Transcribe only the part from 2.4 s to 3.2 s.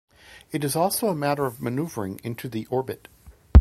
the orbit.